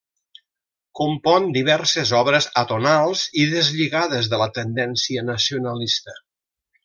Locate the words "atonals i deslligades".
2.63-4.31